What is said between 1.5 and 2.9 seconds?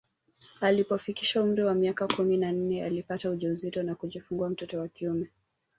wa miaka kumi na nne